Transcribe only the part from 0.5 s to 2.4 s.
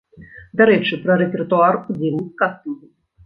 Дарэчы, пра рэпертуар удзельніц